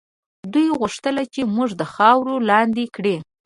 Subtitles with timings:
[0.53, 3.15] دوی غوښتل چې موږ د خاورو لاندې کړي.